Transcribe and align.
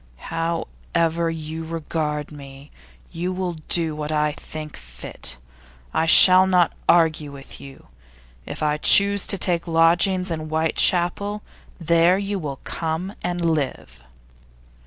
'However 0.15 1.29
you 1.29 1.63
regard 1.63 2.31
me, 2.31 2.71
you 3.11 3.31
will 3.31 3.53
do 3.69 3.95
what 3.95 4.11
I 4.11 4.31
think 4.31 4.75
fit. 4.75 5.37
I 5.93 6.07
shall 6.07 6.47
not 6.47 6.73
argue 6.89 7.31
with 7.31 7.61
you. 7.61 7.85
If 8.47 8.63
I 8.63 8.77
choose 8.77 9.27
to 9.27 9.37
take 9.37 9.67
lodgings 9.67 10.31
in 10.31 10.47
Whitechapel, 10.49 11.43
there 11.79 12.17
you 12.17 12.39
will 12.39 12.59
come 12.63 13.13
and 13.21 13.45
live. 13.45 14.01